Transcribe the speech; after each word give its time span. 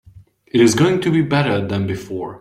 It 0.47 0.59
is 0.61 0.73
going 0.73 0.99
to 1.01 1.11
be 1.11 1.21
better 1.21 1.63
than 1.63 1.85
before. 1.85 2.39